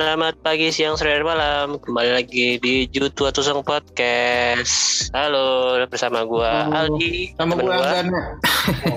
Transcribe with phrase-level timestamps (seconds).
[0.00, 1.76] Selamat pagi, siang, sore, dan malam.
[1.76, 5.12] Kembali lagi di Jutu Tusung Podcast.
[5.12, 6.96] Halo, bersama gua Halo.
[6.96, 7.36] Aldi.
[7.36, 8.40] Sama Anggana.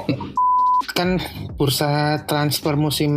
[0.95, 1.19] kan
[1.55, 3.11] bursa transfer musim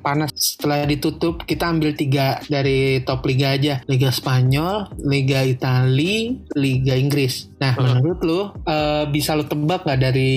[0.00, 6.94] panas setelah ditutup kita ambil tiga dari top liga aja Liga Spanyol, Liga Itali, Liga
[6.96, 7.48] Inggris.
[7.58, 8.00] Nah Hmm.
[8.02, 10.34] menurut lu eh, bisa lu tebak nggak dari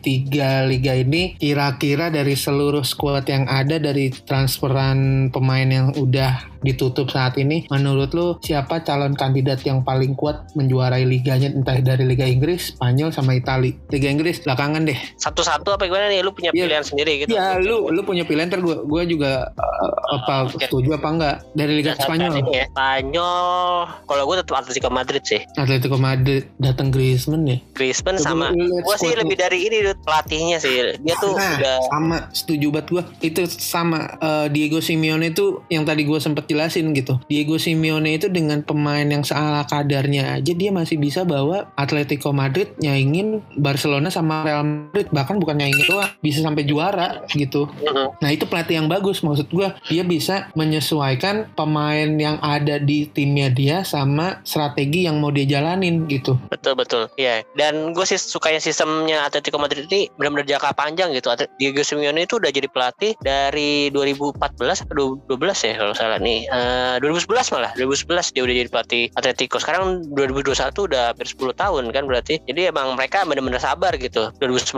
[0.00, 7.08] tiga liga ini kira-kira dari seluruh squad yang ada dari transferan pemain yang udah ditutup
[7.08, 12.24] saat ini menurut lu siapa calon kandidat yang paling kuat menjuarai liganya entah dari Liga
[12.24, 13.76] Inggris, Spanyol sama Itali.
[13.90, 14.98] Liga Inggris belakangan deh.
[15.16, 16.20] Satu-satu apa gimana nih?
[16.22, 16.64] Lu punya Iya.
[16.68, 17.34] pilihan sendiri gitu?
[17.34, 20.66] Ya lu lu punya pilihan ntar gue gue juga uh, apa Oke.
[20.66, 22.32] setuju apa enggak dari Liga Spanyol.
[22.52, 22.66] Ya.
[22.70, 23.86] Spanyol.
[24.06, 25.40] Kalau gue tetap Atletico Madrid sih.
[25.56, 27.58] Atletico Madrid datang Griezmann ya.
[27.74, 28.52] Griezmann sama.
[28.54, 30.96] Gue sih lebih dari ini pelatihnya sih.
[31.02, 35.84] Dia tuh Nah, udah sama setuju banget gue itu sama uh, Diego Simeone itu yang
[35.84, 40.72] tadi gue sempet jelasin gitu Diego Simeone itu dengan pemain yang seala kadarnya aja dia
[40.72, 46.40] masih bisa bawa Atletico Madrid nyaingin Barcelona sama Real Madrid bahkan bukan nyaingin doang bisa
[46.40, 48.16] sampai juara gitu Mm-mm.
[48.22, 53.48] Nah itu pelatih yang bagus maksud gue dia bisa menyesuaikan pemain yang ada di timnya
[53.50, 56.38] dia sama strategi yang mau dia jalanin gitu.
[56.52, 57.42] Betul betul, iya.
[57.56, 61.32] Dan gue sih sukanya sistemnya Atletico Madrid ini benar-benar jangka panjang gitu.
[61.58, 66.35] Diego Simeone itu udah jadi pelatih dari 2014 atau 2012 ya kalau salah nih.
[66.44, 69.56] Eh 2011 malah, 2011 dia udah jadi pelatih Atletico.
[69.56, 70.52] Sekarang 2021
[70.84, 72.40] udah hampir 10 tahun kan berarti.
[72.42, 74.28] Jadi emang mereka benar-benar sabar gitu.
[74.38, 74.76] 2011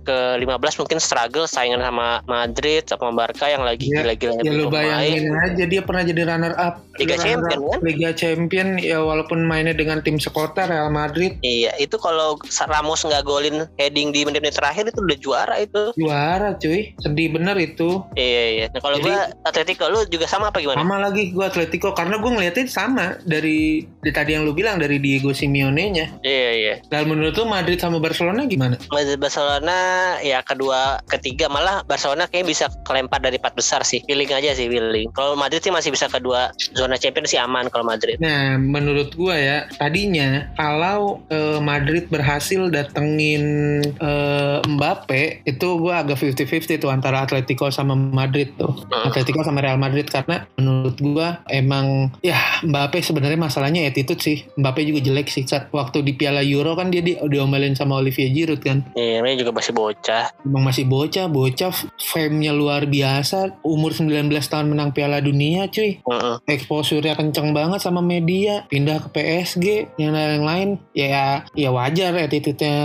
[0.00, 0.46] ke 15
[0.78, 4.00] mungkin struggle saingan sama Madrid sama Barca yang lagi Iya.
[4.02, 4.76] gila-gilanya Ya lu belum main.
[5.04, 7.78] bayangin aja dia pernah jadi runner up Liga Runner Champion, up kan?
[7.82, 13.22] Liga Champion ya walaupun mainnya dengan tim sekota Real Madrid Iya, itu kalau Ramos nggak
[13.22, 15.82] golin heading di menit-menit terakhir itu udah juara itu.
[15.94, 18.66] juara cuy sedih bener itu Iya iya.
[18.68, 20.80] Nah kalau gua Atletico lu juga sama apa gimana?
[20.80, 24.98] sama lagi gue Atletico karena gue ngeliatin sama dari, dari tadi yang lu bilang dari
[25.00, 26.74] Diego Simeone nya Iya iya.
[26.90, 28.76] dan menurut lu Madrid sama Barcelona gimana?
[28.90, 29.78] Madrid Barcelona
[30.20, 34.04] ya kedua ketiga malah Barcelona kayaknya bisa kelempar dari empat besar sih.
[34.04, 35.08] Feeling aja sih feeling.
[35.14, 38.20] Kalau Madrid sih masih bisa kedua zona champion sih aman kalau Madrid.
[38.20, 43.44] Nah, menurut gua ya, tadinya kalau eh, Madrid berhasil datengin
[43.86, 48.74] eh, Mbappe, itu gua agak 50-50 tuh antara Atletico sama Madrid tuh.
[48.92, 49.08] Hmm.
[49.08, 54.44] Atletico sama Real Madrid karena menurut gua emang ya Mbappe sebenarnya masalahnya attitude sih.
[54.56, 55.44] Mbappe juga jelek sih.
[55.48, 58.84] Saat waktu di Piala Euro kan dia di, diomelin sama Olivier Giroud kan.
[58.96, 60.32] Iya, ini juga masih bocah.
[60.44, 63.60] Emang masih bocah, bocah fame-nya luar biasa.
[63.64, 66.36] Umur 19 tahun menang Piala Dunia cuy Heeh.
[66.50, 69.66] exposure-nya kenceng banget sama media pindah ke PSG
[70.00, 72.76] yang lain-lain ya ya wajar attitude-nya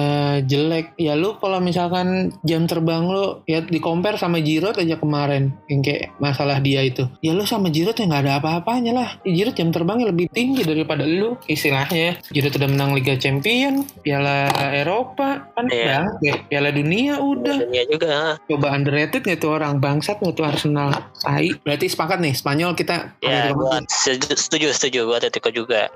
[0.45, 5.53] jelek ya lu kalau misalkan jam terbang lu ya di compare sama Giroud aja kemarin
[5.71, 9.55] yang kayak masalah dia itu ya lu sama Giroud ya nggak ada apa-apanya lah Giroud
[9.55, 14.45] jam terbangnya lebih tinggi daripada lu istilahnya Giroud udah menang Liga Champion Piala
[14.75, 16.05] Eropa kan Iya.
[16.05, 18.37] bangke Piala Dunia udah Iya juga.
[18.43, 20.89] coba underrated nggak tuh orang bangsat nggak tuh Arsenal
[21.19, 23.53] tai berarti sepakat nih Spanyol kita Ya,
[23.87, 24.99] setuju, setuju, setuju.
[25.05, 25.87] Gua Atletico juga.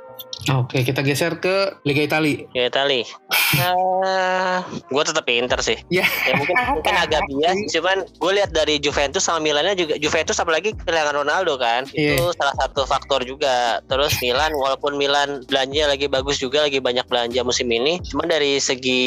[0.52, 2.44] Oke, kita geser ke Liga Italia.
[2.52, 3.08] Ya Itali.
[3.56, 5.80] Nah, gue tetap Inter sih.
[5.88, 6.04] Ya.
[6.28, 10.76] Ya mungkin mungkin agak bias, cuman gue lihat dari Juventus sama Milannya juga Juventus apalagi
[10.76, 12.20] kehilangan Ronaldo kan, Iya.
[12.20, 13.80] itu salah satu faktor juga.
[13.88, 18.60] Terus Milan walaupun Milan belanja lagi bagus juga, lagi banyak belanja musim ini, cuman dari
[18.60, 19.04] segi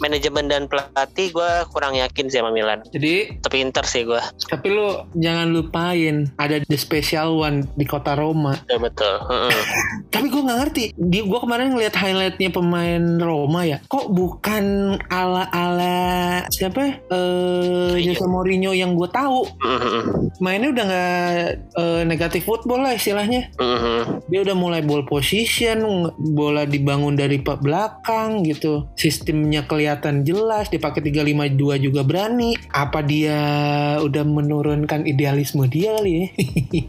[0.00, 2.82] manajemen dan pelatih gue kurang yakin sih sama Milan.
[2.90, 4.18] Jadi, Tapi Inter sih gue,
[4.48, 8.58] tapi lu jangan lupain ada the special one di kota Roma.
[8.58, 9.14] betul betul.
[9.30, 9.62] Heeh.
[10.14, 10.84] Tapi gue nggak ngerti.
[10.98, 13.78] Di gue kemarin ngeliat highlightnya pemain Roma ya.
[13.86, 15.96] Kok bukan ala ala
[16.50, 17.06] siapa?
[17.06, 19.46] Eh Jose Mourinho yang gue tahu.
[19.62, 20.02] Mhm.
[20.42, 21.38] Mainnya udah nggak
[21.78, 23.54] eh, negatif football lah istilahnya.
[23.54, 24.26] Mhm.
[24.26, 28.90] Dia udah mulai ball position, bola dibangun dari belakang gitu.
[28.98, 32.58] Sistemnya kelihatan jelas, dipakai 352 juga berani.
[32.74, 33.38] Apa dia
[34.02, 36.26] udah menurunkan idealisme dia kali ya?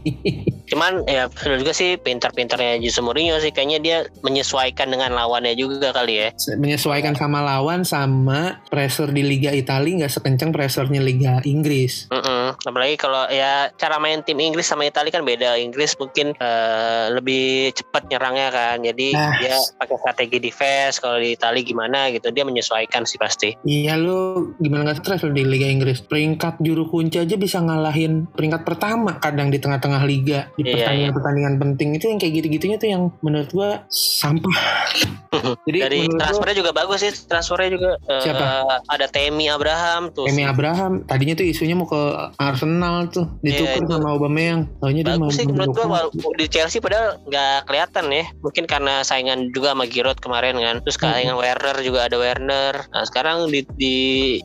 [0.74, 5.90] Cuman ya benar juga sih pintar-pintarnya Jose Mourinho sih kayaknya dia menyesuaikan dengan lawannya juga
[5.94, 6.28] kali ya.
[6.58, 12.10] Menyesuaikan sama lawan sama pressure di Liga Italia nggak sekencang pressurnya Liga Inggris.
[12.12, 12.35] Mm-mm.
[12.66, 15.54] Apalagi kalau ya cara main tim Inggris sama Italia kan beda.
[15.56, 18.76] Inggris mungkin eh, lebih cepat nyerangnya kan.
[18.82, 19.38] Jadi Ah.
[19.38, 20.98] dia pakai strategi defense.
[20.98, 23.54] Kalau di Italia gimana gitu dia menyesuaikan sih pasti.
[23.62, 26.02] Iya lu gimana nggak stres lu di Liga Inggris?
[26.02, 31.54] Peringkat juru kunci aja bisa ngalahin peringkat pertama kadang di tengah-tengah liga di Iya, pertandingan-pertandingan
[31.56, 34.56] penting itu yang kayak gitu-gitunya tuh yang menurut gua sampah.
[35.66, 37.12] Jadi Dari menurut gua, transfernya juga bagus sih.
[37.12, 38.44] Transfernya juga Siapa?
[38.88, 40.26] ada Temi Abraham tuh.
[40.26, 42.00] Emi Abraham tadinya tuh isunya mau ke
[42.56, 43.92] Arsenal tuh ditukar Iya, itu.
[43.92, 44.60] sama Aubameyang.
[44.80, 48.24] Taunya dia main sih menurut gua di Chelsea padahal nggak kelihatan ya.
[48.40, 50.80] Mungkin karena saingan juga sama Giroud kemarin kan.
[50.80, 51.12] Terus Hmm.
[51.12, 52.74] saingan Werner juga ada Werner.
[52.88, 53.94] Nah sekarang di di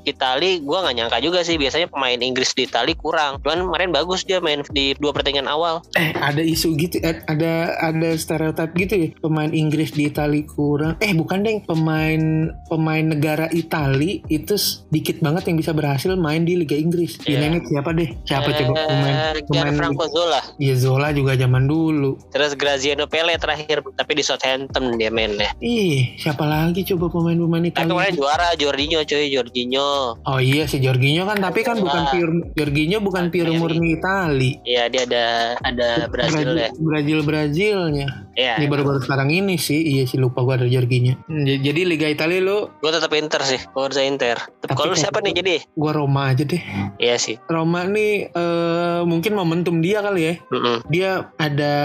[0.03, 1.55] Itali gua nggak nyangka juga sih.
[1.55, 3.39] Biasanya pemain Inggris di Itali kurang.
[3.39, 5.79] Cuman kemarin bagus dia main di dua pertandingan awal.
[5.93, 9.07] Eh ada isu gitu, eh, ada ada stereotip gitu ya.
[9.17, 10.99] Pemain Inggris di Itali kurang.
[10.99, 12.19] Eh bukan deh, pemain
[12.67, 17.21] pemain negara Itali itu sedikit banget yang bisa berhasil main di Liga Inggris.
[17.23, 17.43] Iya.
[17.43, 18.09] Ini siapa deh?
[18.23, 19.15] Siapa coba pemain?
[19.38, 20.41] Pemain Gianfranco Zola.
[20.57, 22.17] Ya Zola juga zaman dulu.
[22.29, 25.51] Terus Graziano Pele terakhir tapi di Southampton dia mainnya.
[25.57, 28.17] Ih, siapa lagi coba pemain-pemain Tapi kemarin Italia?
[28.17, 29.89] juara Jorginho cuy, Jorginho.
[30.21, 34.51] Oh iya si Jorginho kan, tapi kan bukan pure Jorginho bukan pure Kayak murni Itali.
[34.63, 35.25] Iya dia ada
[35.61, 36.69] ada Brazil ya.
[36.73, 38.07] Brazil Brazilnya.
[38.31, 38.55] Iya.
[38.57, 41.19] Ini baru-baru sekarang ini sih, iya sih lupa gua ada Jorginho.
[41.25, 44.39] Hmm, Jadi Liga Italia lu, Gue tetap Inter sih, Forza Inter.
[44.57, 45.55] Tapi Kalau siapa nih jadi?
[45.73, 46.61] gua Roma aja deh.
[46.95, 47.35] Iya sih.
[47.45, 50.33] Roma nih eh, mungkin momentum dia kali ya.
[50.50, 50.78] Mm-mm.
[50.88, 51.75] Dia ada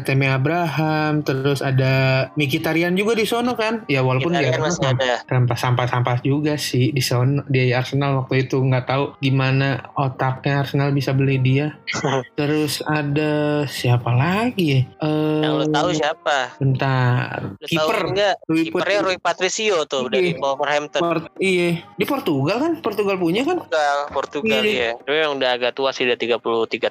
[0.00, 1.92] Temi Abraham, terus ada
[2.34, 3.84] Mkhitaryan juga di sono kan.
[3.86, 5.20] Ya walaupun dia kan masih ada.
[5.24, 10.62] sampah sampah sampah juga sih di sono di Arsenal waktu itu nggak tahu gimana otaknya
[10.62, 11.76] Arsenal bisa beli dia.
[12.38, 14.80] terus ada siapa lagi ya?
[14.98, 16.36] Eh, Yang lu tahu siapa?
[16.56, 17.38] Bentar.
[17.60, 17.98] Kiper.
[18.04, 18.34] enggak?
[18.44, 20.12] Kipernya Rui Patricio tuh Iya.
[20.12, 21.00] dari Wolverhampton.
[21.00, 22.72] Port- iya, di Portugal kan?
[22.78, 23.56] Portugal punya kan?
[23.58, 24.92] Portugal, Portugal Iya.
[24.92, 24.92] ya.
[24.98, 26.38] Tapi yang udah agak tua sih udah 33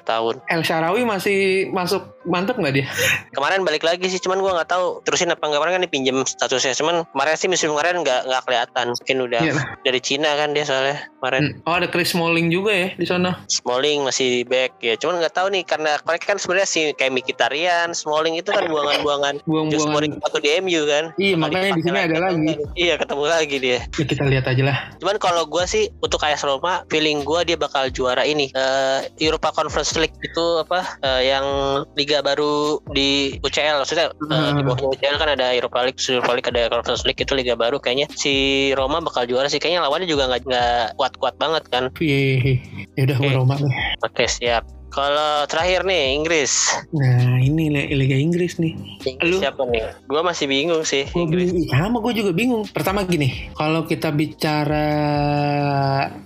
[0.04, 0.34] tahun.
[0.52, 1.38] El Sharawi masih
[1.72, 2.86] masuk mantep nggak dia?
[3.36, 6.76] Kemarin balik lagi sih, cuman gua nggak tahu terusin apa nggak kemarin kan dipinjem statusnya.
[6.76, 8.86] Cuman kemarin sih musim kemarin nggak nggak kelihatan.
[8.92, 9.54] Mungkin udah Iya.
[9.82, 11.56] dari Cina kan dia soalnya kemarin.
[11.64, 13.40] Oh ada Chris Smalling juga ya di sana.
[13.48, 15.00] Smalling masih back ya.
[15.00, 19.40] Cuman nggak tahu nih karena mereka kan sebenarnya sih kayak Mkhitaryan, Smalling itu kan buangan-buangan.
[19.48, 19.80] Buang-buangan.
[19.80, 21.04] Smalling waktu di MU kan.
[21.16, 22.52] Iya makanya di sini ada lagi.
[22.76, 23.70] Iya ketemu lagi dia.
[23.72, 24.76] Ya, kita lihat aja lah.
[24.98, 29.54] Cuman kalau gue sih untuk AS Roma, feeling gue dia bakal juara ini Eh, Europa
[29.54, 30.98] Conference League itu apa?
[31.04, 31.46] eh, yang
[31.94, 34.66] liga baru di UCL maksudnya eh, di Hmm.
[34.66, 38.10] bawahnya UCL kan ada Europa League, Europa League ada Conference League itu liga baru kayaknya
[38.16, 38.34] si
[38.74, 41.92] Roma bakal juara sih kayaknya lawannya juga nggak kuat-kuat banget kan.
[42.02, 42.58] Iya,
[42.98, 43.28] ya udah Oke.
[43.36, 43.72] Roma deh.
[44.02, 44.81] Oke siap.
[44.92, 48.76] Kalau terakhir nih Inggris, Nah ini Li- Liga Inggris nih.
[49.02, 49.40] Inggris Lu?
[49.40, 49.88] siapa nih?
[50.04, 51.48] Gue masih bingung sih Gua Inggris.
[51.48, 51.68] bingung.
[51.70, 52.62] Sama gue juga bingung.
[52.66, 54.84] Pertama gini, kalau kita bicara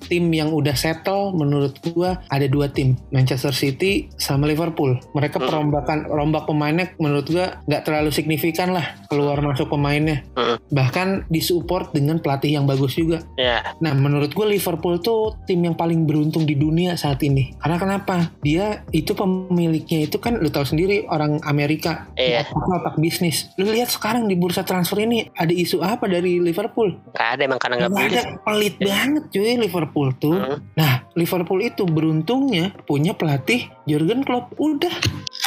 [0.03, 4.99] tim yang udah settle, menurut gua ada dua tim, Manchester City sama Liverpool.
[5.13, 5.47] Mereka Hmm.
[5.47, 10.27] perombakan rombak pemainnya menurut gua nggak terlalu signifikan lah keluar masuk pemainnya.
[10.33, 10.59] Hmm.
[10.67, 13.23] Bahkan disupport dengan pelatih yang bagus juga.
[13.37, 17.53] Ya, Nah, menurut gue Liverpool tuh tim yang paling beruntung di dunia saat ini.
[17.57, 18.33] Karena kenapa?
[18.41, 18.56] Dia
[18.93, 22.09] itu pemiliknya itu kan lu tahu sendiri orang Amerika.
[22.19, 22.47] Iya.
[22.51, 23.51] Otak, bisnis.
[23.61, 26.99] Lu lihat sekarang di bursa transfer ini ada isu apa dari Liverpool?
[27.17, 28.13] nggak ada emang karena beli.
[28.13, 30.37] ada pelit banget cuy Liverpool tuh.
[30.37, 30.59] Hmm.
[30.77, 34.53] Nah, Liverpool itu beruntungnya punya pelatih Jurgen Klopp.
[34.61, 34.93] Udah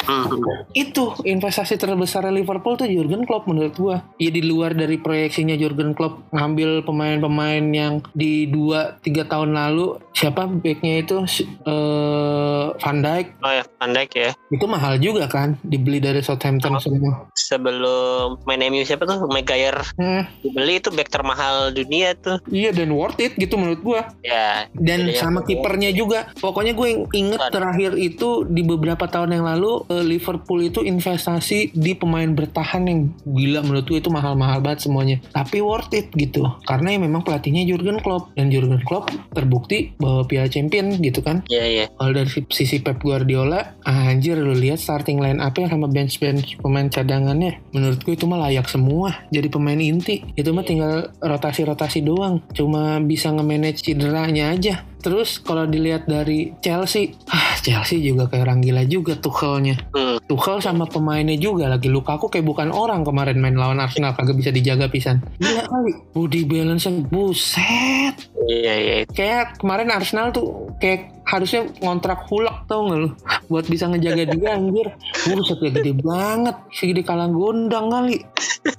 [0.01, 0.28] Hmm.
[0.74, 3.98] itu investasi terbesar Liverpool tuh Jurgen Klopp menurut gua.
[4.16, 9.86] Ya di luar dari proyeksinya Jurgen Klopp ngambil pemain-pemain yang di 2 3 tahun lalu
[10.12, 11.24] siapa backnya itu
[11.63, 14.31] eh, Van Dijk Oh ya, Van Dijk ya.
[14.50, 16.78] itu mahal juga kan dibeli dari Southampton Oh.
[16.80, 17.13] semua.
[17.33, 19.26] Sebelum main MU siapa tuh?
[19.26, 22.38] Maguire Hmm, dibeli itu back termahal dunia tuh.
[22.47, 24.02] iya dan worth it gitu menurut gua.
[24.21, 26.30] Ya, Dan sama yang- kipernya juga.
[26.35, 32.30] Pokoknya gue inget terakhir itu di beberapa tahun yang lalu Liverpool itu investasi di pemain
[32.30, 35.18] bertahan yang gila menurut gue itu mahal-mahal banget semuanya.
[35.34, 36.46] Tapi worth it gitu.
[36.66, 41.42] Karena ya memang pelatihnya Jurgen Klopp dan Jurgen Klopp terbukti bawa Piala Champion gitu kan.
[41.50, 41.86] iya iya.
[41.90, 46.88] Kalau dari sisi Pep Guardiola, anjir lu lihat starting line up sama bench bench pemain
[46.88, 47.60] cadangannya.
[47.74, 50.24] Menurut gue itu mah layak semua jadi pemain inti.
[50.38, 52.46] Itu mah tinggal rotasi-rotasi doang.
[52.54, 54.89] Cuma bisa nge-manage cederanya aja.
[55.00, 59.80] Terus kalau dilihat dari Chelsea, ah Chelsea juga kayak orang gila juga Tuchelnya.
[59.96, 60.20] Hmm.
[60.28, 64.52] Tuchel sama pemainnya juga lagi Lukaku kayak bukan orang kemarin main lawan Arsenal kagak bisa
[64.54, 65.24] dijaga pisan.
[65.40, 65.92] Gila kali.
[66.14, 68.16] Body balance buset
[68.50, 68.96] Iya iya.
[69.06, 73.09] kayak kemarin Arsenal tuh kayak harusnya ngontrak hulak tau gak lu?
[73.54, 74.90] Buat bisa ngejaga dia anjir.
[75.30, 76.56] Buset ya gede banget.
[76.74, 78.26] Segede kalang gondang kali.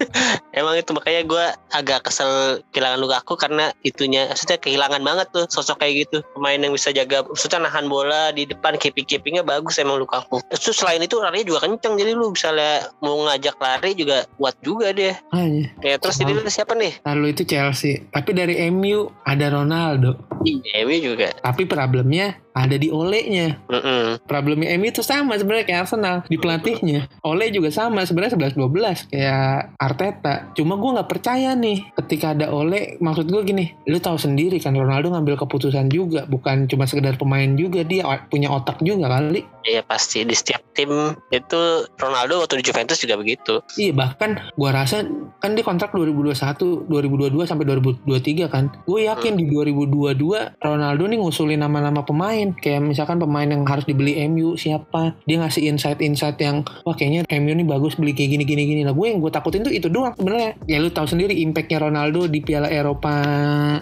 [0.59, 5.79] Emang itu makanya gue agak kesel kehilangan Lukaku karena itunya, maksudnya kehilangan banget tuh sosok
[5.79, 6.27] kayak gitu.
[6.35, 10.43] Pemain yang bisa jaga, maksudnya nahan bola di depan, keeping-keepingnya bagus emang Lukaku.
[10.51, 14.91] Terus selain itu larinya juga kenceng, jadi lu misalnya mau ngajak lari juga kuat juga
[14.91, 15.23] dia.
[15.31, 16.99] aja Ya terus jadi lu siapa nih?
[17.07, 18.11] lalu itu Chelsea.
[18.11, 21.33] Tapi dari MU ada Ronaldo MU juga.
[21.45, 23.59] tapi problemnya ada di Ole-nya.
[23.71, 24.23] Mm-mm.
[24.27, 27.07] Problemnya MU itu sama sebenarnya kayak Arsenal di pelatihnya.
[27.23, 30.35] Ole juga sama sebenarnya 11-12 kayak Arteta.
[30.55, 32.99] Cuma gue nggak percaya nih ketika ada Ole.
[32.99, 37.49] Maksud gue gini, lu tahu sendiri kan Ronaldo ngambil keputusan juga, bukan cuma sekedar pemain
[37.55, 39.43] juga dia punya otak juga kali.
[39.61, 40.89] Iya pasti di setiap tim
[41.29, 41.61] itu
[42.01, 43.61] Ronaldo waktu di Juventus juga begitu.
[43.77, 45.05] Iya bahkan gua rasa
[45.41, 48.73] kan dia kontrak 2021, 2022 sampai 2023 kan.
[48.89, 54.21] Gue yakin di 2022 Ronaldo nih ngusulin nama-nama pemain kayak misalkan pemain yang harus dibeli
[54.29, 55.17] MU siapa.
[55.25, 58.81] Dia ngasih insight-insight yang wah kayaknya MU nih bagus beli kayak gini gini gini.
[58.85, 60.57] Nah gue yang gue takutin tuh itu doang sebenarnya.
[60.67, 63.13] Ya lu tahu sendiri impactnya Ronaldo di Piala Eropa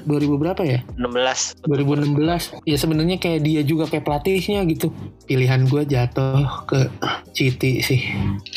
[0.05, 0.81] 2000 berapa ya?
[0.99, 4.91] 16 2016 ya sebenarnya kayak dia juga kayak pelatihnya gitu
[5.29, 6.89] pilihan gue jatuh ke
[7.37, 8.01] City sih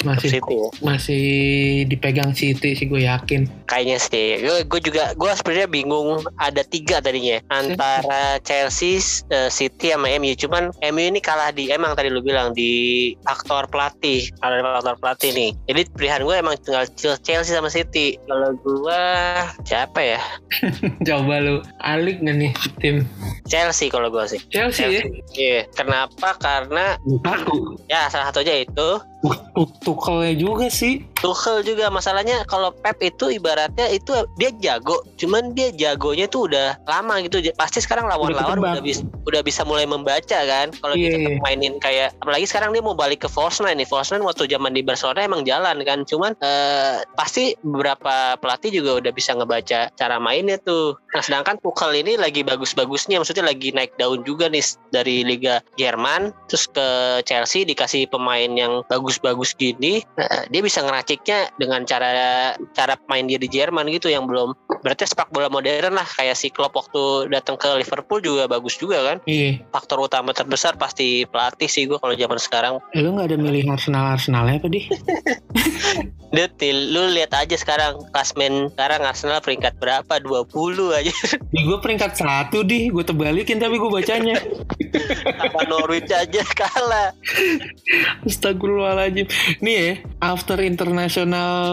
[0.08, 0.68] masih City ya.
[0.82, 1.26] masih
[1.86, 4.28] dipegang City sih gue yakin Kayaknya sih.
[4.44, 9.00] Gue, gue juga gue sebenarnya bingung ada tiga tadinya antara Chelsea,
[9.32, 10.34] eh, City sama MU.
[10.36, 14.28] Cuman MU ini kalah di emang tadi lu bilang di faktor pelatih.
[14.40, 15.52] Kalau di faktor pelatih nih.
[15.68, 18.16] Jadi pilihan gue emang tinggal Chelsea sama City.
[18.26, 19.04] Kalau gue
[19.68, 20.22] siapa ya?
[21.08, 23.04] coba lu alik gak nih tim
[23.48, 24.40] Chelsea kalau gue sih.
[24.50, 25.02] Chelsea ya
[25.36, 25.60] Iya.
[25.76, 26.36] Kenapa?
[26.40, 28.90] Karena Lukaku ya salah satu aja itu
[29.86, 35.70] Tuchelnya juga sih Tuchel juga masalahnya kalau Pep itu ibaratnya itu dia jago, cuman dia
[35.70, 37.38] jagonya tuh udah lama gitu.
[37.54, 38.74] Pasti sekarang lawan-lawan ketebak.
[38.74, 40.74] udah bisa udah bisa mulai membaca kan.
[40.74, 41.40] Kalau Iya, kita iya.
[41.46, 43.88] mainin kayak apalagi sekarang dia mau balik ke false nine nih.
[43.88, 46.02] False nine waktu zaman di Barcelona emang jalan kan.
[46.10, 50.98] Cuman eh, pasti beberapa pelatih juga udah bisa ngebaca cara mainnya tuh.
[51.14, 56.34] Nah, sedangkan Tuchel ini lagi bagus-bagusnya maksudnya lagi naik daun juga nih dari Liga Jerman
[56.50, 58.82] terus ke Chelsea dikasih pemain yang
[59.20, 64.30] bagus-bagus gini Nah, dia bisa ngeraciknya dengan cara cara main dia di Jerman gitu yang
[64.30, 68.76] belum berarti sepak bola modern lah kayak si Klopp waktu datang ke Liverpool juga bagus
[68.82, 69.18] juga kan?
[69.30, 69.62] Iya.
[69.70, 72.74] Faktor utama terbesar pasti pelatih sih gue kalau zaman sekarang.
[72.98, 74.82] Eh, lu gak ada milih Arsenal Arsenalnya apa di?
[76.36, 80.18] Detil lu lihat aja sekarang klasmen sekarang Arsenal peringkat berapa?
[80.18, 80.48] 20
[80.96, 81.14] aja.
[81.52, 82.88] Di gue peringkat satu di.
[82.88, 84.40] Gue terbalikin tapi gue bacanya.
[85.38, 87.12] Sama Norwich aja kalah.
[88.24, 89.28] Astagfirullahaladzim.
[89.60, 91.68] Nih ya After international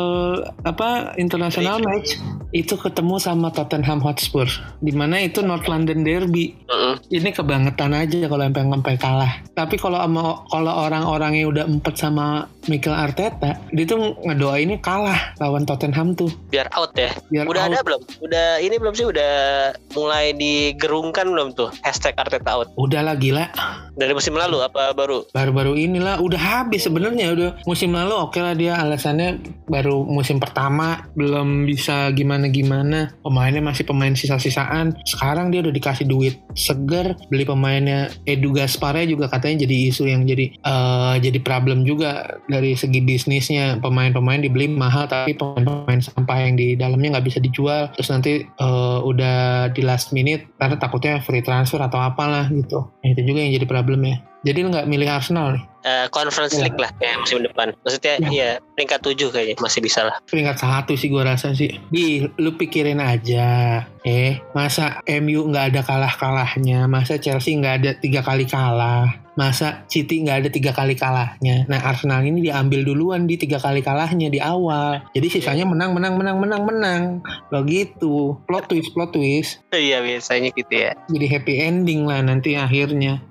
[0.67, 2.19] Apa International match
[2.50, 4.49] Itu ketemu sama Tottenham Hotspur
[4.81, 6.57] Di mana itu North London Derby.
[6.69, 7.00] Mm-mm.
[7.12, 9.33] Ini kebangetan aja Kalau sampai sampai kalah.
[9.52, 15.35] Tapi kalau sama Kalau orang-orang yang udah empat sama Mikel Arteta Dia tuh ngedoainnya kalah
[15.43, 16.31] Lawan Tottenham tuh.
[16.50, 17.11] Biar out ya?
[17.31, 17.71] Biar udah out.
[17.73, 18.00] ada belum?
[18.25, 19.07] Udah ini belum sih?
[19.07, 19.33] Udah
[19.95, 21.71] mulai digerungkan belum tuh?
[21.83, 22.69] Hashtag Arteta out.
[22.78, 23.50] Udah lah gila.
[23.99, 25.26] Dari musim lalu apa baru?
[25.35, 26.23] Baru-baru inilah.
[26.23, 27.35] Udah habis sebenarnya.
[27.35, 28.78] Udah musim lalu oke lah dia.
[28.78, 31.07] Alasannya baru musim pertama.
[31.14, 34.95] Belum bisa gimana gimana pemainnya masih pemain sisa-sisaan.
[35.02, 40.23] Sekarang dia udah dikasih duit seger beli pemainnya Edu Gasparnya juga katanya jadi isu yang
[40.23, 43.83] jadi eh, jadi problem juga dari segi bisnisnya.
[43.83, 47.90] Pemain-pemain dibeli mahal tapi pemain-pemain sampah yang di dalamnya nggak bisa dijual.
[47.99, 52.87] Terus nanti eh, udah di last minute karena takutnya free transfer atau apalah gitu.
[53.02, 55.64] Nah, itu juga yang jadi problemnya jadi lu nggak milih Arsenal nih?
[55.80, 56.62] Eh, Conference Iya.
[56.62, 57.68] League lah kayak musim depan.
[57.80, 58.28] Maksudnya Ya.
[58.28, 60.16] iya peringkat 7 kayaknya masih bisa lah.
[60.25, 61.71] Peringkat satu sih gue rasa sih.
[61.88, 63.47] Di lu pikirin aja
[64.02, 69.87] eh masa MU nggak ada kalah kalahnya masa Chelsea nggak ada tiga kali kalah masa
[69.87, 71.62] City nggak ada tiga kali kalahnya?
[71.71, 75.07] Nah Arsenal ini diambil duluan di tiga kali kalahnya di awal.
[75.14, 77.02] Jadi sisanya menang menang menang menang menang.
[77.54, 78.42] Lo gitu.
[78.50, 79.62] Plot twist plot twist.
[79.71, 80.99] Iya biasanya gitu ya.
[81.07, 83.23] Jadi happy ending lah nanti akhirnya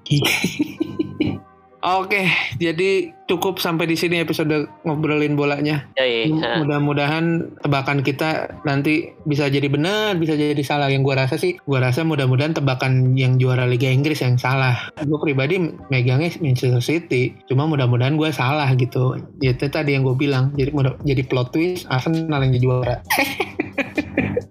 [1.87, 2.27] Oke,
[2.59, 5.87] jadi cukup sampai di sini episode ngobrolin bolanya.
[5.95, 10.91] Yoi, M- eh, Mudah-mudahan tebakan kita nanti bisa jadi benar, bisa jadi salah.
[10.91, 14.91] Yang gua rasa sih, gua rasa mudah-mudahan tebakan yang juara Liga Inggris yang salah.
[14.99, 19.15] Gue pribadi megangnya Manchester City, cuma mudah-mudahan gua salah gitu.
[19.39, 20.51] Ya, Itu tadi yang gue bilang.
[20.59, 22.95] Jadi mudah, jadi plot twist Arsenal yang jadi juara.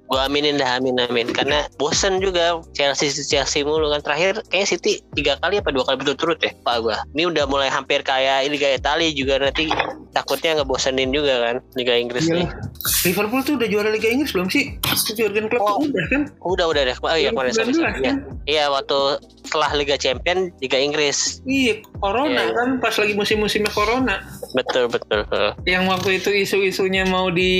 [0.07, 4.93] gua aminin dah amin amin karena bosen juga Chelsea Chelsea mulu kan terakhir kayaknya City
[5.13, 8.71] tiga kali apa dua kali berturut-turut ya pak gua ini udah mulai hampir kayak Liga
[8.73, 9.67] Italia juga nanti
[10.13, 13.05] takutnya ngebosenin juga kan Liga Inggris nih Iyalah.
[13.05, 14.79] Liverpool tuh udah juara Liga Inggris belum sih?
[15.13, 15.83] Jurgen Klopp Oh.
[15.83, 16.23] udah kan?
[16.41, 17.99] udah udah deh oh iya kemarin sorry, 2019 sorry.
[18.01, 18.13] Iya.
[18.47, 18.99] iya waktu
[19.43, 22.55] setelah Liga Champion Liga Inggris Iya, Corona Iya.
[22.55, 24.23] kan pas lagi musim-musimnya Corona.
[24.57, 25.53] Betul betul.
[25.69, 27.53] Yang waktu itu isu-isunya mau di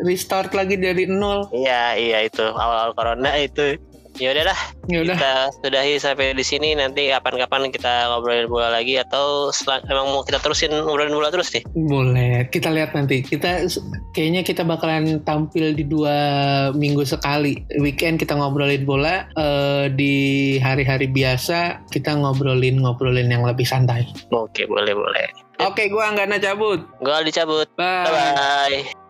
[0.00, 1.50] restart lagi dari nol.
[1.50, 3.74] iya iya itu awal-awal corona itu
[4.14, 5.18] Ya udah dah, Ya udah.
[5.18, 6.78] kita sudahi sampai di sini.
[6.78, 11.50] Nanti kapan-kapan kita ngobrolin bola lagi atau selang- emang mau kita terusin ngobrolin bola terus
[11.50, 11.66] nih?
[11.74, 13.26] Boleh, kita lihat nanti.
[13.26, 13.66] Kita
[14.14, 16.14] kayaknya kita bakalan tampil di dua
[16.70, 17.58] minggu sekali.
[17.82, 20.14] Weekend kita ngobrolin bola, eh, di
[20.62, 24.06] hari-hari biasa kita ngobrolin ngobrolin yang lebih santai.
[24.30, 25.26] Oke, boleh boleh.
[25.62, 26.82] Oke, gua Anggana cabut.
[26.98, 27.68] Gue dicabut.
[27.78, 28.04] Bye.
[28.06, 29.03] Bye bye.